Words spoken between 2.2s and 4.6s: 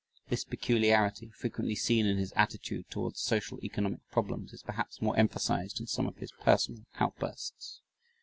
attitude towards social economic problems,